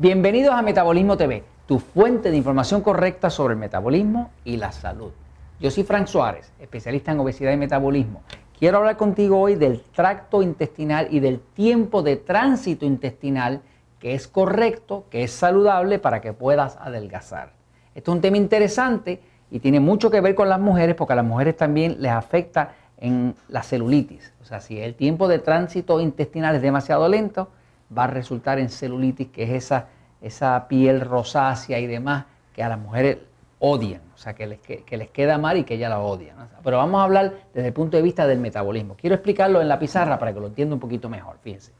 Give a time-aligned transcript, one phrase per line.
[0.00, 5.10] Bienvenidos a Metabolismo TV, tu fuente de información correcta sobre el metabolismo y la salud.
[5.58, 8.22] Yo soy Frank Suárez, especialista en obesidad y metabolismo.
[8.56, 13.60] Quiero hablar contigo hoy del tracto intestinal y del tiempo de tránsito intestinal
[13.98, 17.50] que es correcto, que es saludable para que puedas adelgazar.
[17.96, 19.20] Esto es un tema interesante
[19.50, 22.76] y tiene mucho que ver con las mujeres porque a las mujeres también les afecta
[22.98, 24.32] en la celulitis.
[24.42, 27.48] O sea, si el tiempo de tránsito intestinal es demasiado lento,
[27.96, 29.86] va a resultar en celulitis, que es esa,
[30.20, 33.18] esa piel rosácea y demás que a las mujeres
[33.60, 36.36] odian, o sea, que les, que, les queda mal y que ellas la odian.
[36.62, 38.96] Pero vamos a hablar desde el punto de vista del metabolismo.
[38.96, 41.38] Quiero explicarlo en la pizarra para que lo entienda un poquito mejor.
[41.42, 41.72] Fíjense.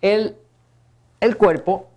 [0.00, 0.36] El,
[1.20, 1.88] el cuerpo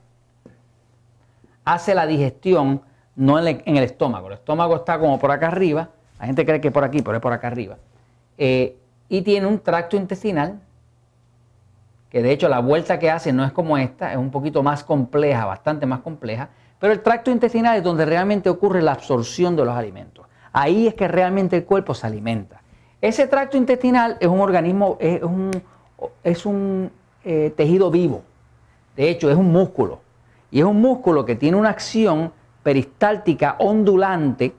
[1.65, 2.81] hace la digestión
[3.15, 4.27] no en el, estómago.
[4.27, 5.89] El estómago está como por acá arriba.
[6.19, 7.77] La gente cree que por aquí, pero es por acá arriba.
[8.37, 8.77] Eh,
[9.09, 10.59] y tiene un tracto intestinal
[12.15, 14.85] que de hecho la vuelta que hace no es como esta, es un poquito más
[14.85, 16.47] compleja, bastante más compleja,
[16.79, 20.25] pero el tracto intestinal es donde realmente ocurre la absorción de los alimentos.
[20.53, 22.61] Ahí es que realmente el cuerpo se alimenta.
[23.01, 25.51] Ese tracto intestinal es un organismo, es un,
[26.23, 26.89] es un
[27.25, 28.23] eh, tejido vivo.
[28.95, 29.99] De hecho, es un músculo.
[30.51, 32.31] Y es un músculo que tiene una acción
[32.63, 34.55] peristáltica ondulante.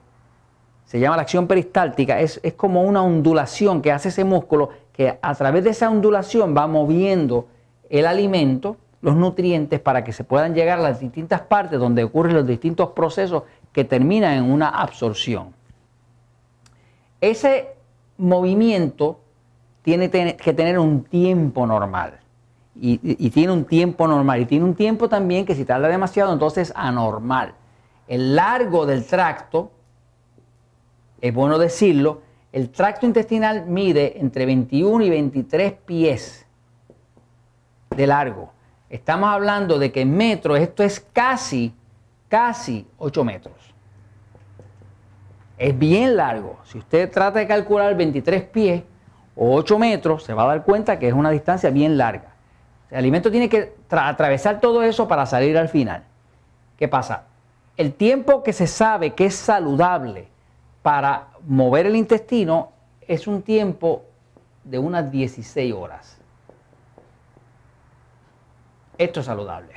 [0.85, 2.19] Se llama la acción peristáltica.
[2.19, 6.57] Es, es como una ondulación que hace ese músculo que a través de esa ondulación
[6.57, 7.47] va moviendo
[7.89, 12.33] el alimento, los nutrientes, para que se puedan llegar a las distintas partes donde ocurren
[12.33, 15.53] los distintos procesos que terminan en una absorción.
[17.21, 17.75] Ese
[18.17, 19.19] movimiento
[19.83, 22.19] tiene que tener un tiempo normal.
[22.79, 24.41] Y, tiene un tiempo normal.
[24.41, 27.53] Y tiene un tiempo también que si tarda demasiado, entonces es anormal.
[28.07, 29.71] El largo del tracto,
[31.21, 36.45] es bueno decirlo, el tracto intestinal mide entre 21 y 23 pies
[37.95, 38.51] de largo.
[38.89, 41.73] Estamos hablando de que en metros esto es casi,
[42.29, 43.55] casi 8 metros.
[45.57, 46.59] Es bien largo.
[46.63, 48.83] Si usted trata de calcular 23 pies
[49.35, 52.35] o 8 metros, se va a dar cuenta que es una distancia bien larga.
[52.89, 56.03] El alimento tiene que atravesar todo eso para salir al final.
[56.77, 57.25] ¿Qué pasa?
[57.75, 60.29] El tiempo que se sabe que es saludable
[60.87, 62.71] para mover el intestino
[63.01, 64.03] es un tiempo
[64.63, 66.17] de unas 16 horas.
[68.97, 69.73] Esto es saludable.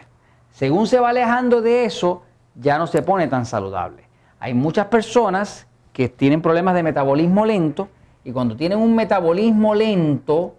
[0.52, 2.22] Según se va alejando de eso,
[2.54, 4.04] ya no se pone tan saludable.
[4.38, 7.88] Hay muchas personas que tienen problemas de metabolismo lento
[8.22, 10.54] y cuando tienen un metabolismo lento,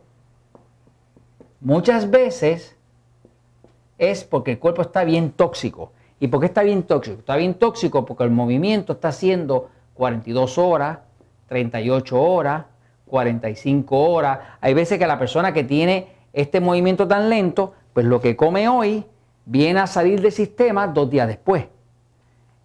[1.62, 2.76] muchas veces
[3.98, 5.94] es porque el cuerpo está bien tóxico.
[6.20, 7.20] ¿Y por qué está bien tóxico?
[7.20, 11.00] Está bien tóxico porque el movimiento está haciendo 42 horas,
[11.48, 12.66] 38 horas,
[13.06, 14.40] 45 horas.
[14.62, 18.70] Hay veces que la persona que tiene este movimiento tan lento, pues lo que come
[18.70, 19.06] hoy
[19.46, 21.66] viene a salir del sistema dos días después.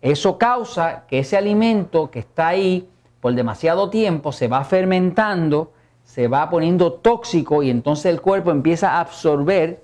[0.01, 2.89] Eso causa que ese alimento que está ahí
[3.21, 5.73] por demasiado tiempo se va fermentando,
[6.05, 9.83] se va poniendo tóxico y entonces el cuerpo empieza a absorber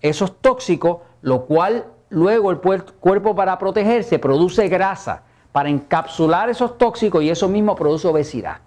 [0.00, 5.22] esos tóxicos, lo cual luego el cuerpo para protegerse produce grasa
[5.56, 8.58] para encapsular esos tóxicos y eso mismo produce obesidad.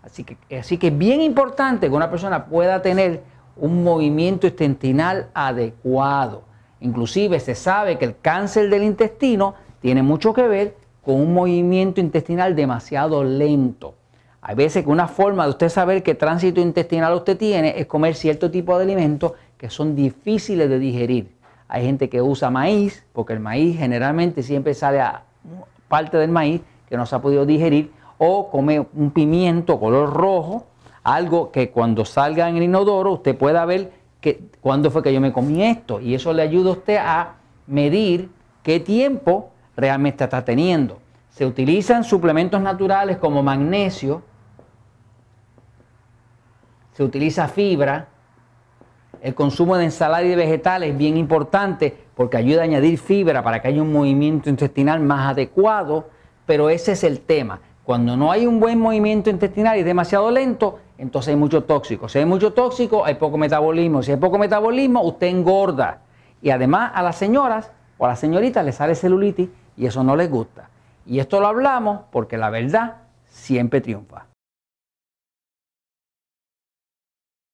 [0.00, 3.24] Así que, así que es bien importante que una persona pueda tener
[3.56, 6.44] un movimiento intestinal adecuado.
[6.78, 12.00] Inclusive se sabe que el cáncer del intestino tiene mucho que ver con un movimiento
[12.00, 13.96] intestinal demasiado lento.
[14.40, 18.14] Hay veces que una forma de usted saber qué tránsito intestinal usted tiene es comer
[18.14, 21.28] cierto tipo de alimentos que son difíciles de digerir.
[21.66, 25.24] Hay gente que usa maíz, porque el maíz generalmente siempre sale a
[25.88, 30.66] parte del maíz que no se ha podido digerir, o come un pimiento color rojo,
[31.02, 35.20] algo que cuando salga en el inodoro usted pueda ver que, cuándo fue que yo
[35.20, 37.34] me comí esto, y eso le ayuda a usted a
[37.66, 38.30] medir
[38.62, 40.98] qué tiempo realmente está teniendo.
[41.30, 44.22] Se utilizan suplementos naturales como magnesio,
[46.92, 48.08] se utiliza fibra,
[49.22, 53.42] el consumo de ensalada y de vegetales es bien importante porque ayuda a añadir fibra
[53.42, 56.08] para que haya un movimiento intestinal más adecuado,
[56.46, 57.60] pero ese es el tema.
[57.84, 62.08] Cuando no hay un buen movimiento intestinal y es demasiado lento, entonces hay mucho tóxico.
[62.08, 64.02] Si hay mucho tóxico, hay poco metabolismo.
[64.02, 66.00] Si hay poco metabolismo, usted engorda.
[66.42, 70.16] Y además a las señoras o a las señoritas les sale celulitis y eso no
[70.16, 70.68] les gusta.
[71.06, 72.96] Y esto lo hablamos porque la verdad
[73.26, 74.26] siempre triunfa.